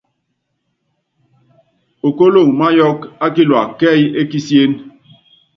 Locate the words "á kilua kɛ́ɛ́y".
3.23-4.03